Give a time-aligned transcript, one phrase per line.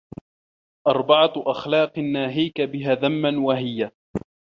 [0.87, 3.91] أَرْبَعَةُ أَخْلَاقٍ نَاهِيكَ بِهَا ذَمًّا وَهِيَ